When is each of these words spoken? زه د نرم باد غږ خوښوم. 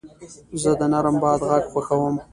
زه 0.61 0.71
د 0.79 0.81
نرم 0.91 1.15
باد 1.23 1.39
غږ 1.49 1.63
خوښوم. 1.71 2.15